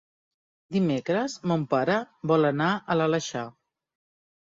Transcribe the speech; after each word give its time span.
Dimecres 0.77 1.35
mon 1.51 1.65
pare 1.73 1.97
vol 2.31 2.47
anar 2.49 2.71
a 2.73 2.97
l'Aleixar. 2.99 3.45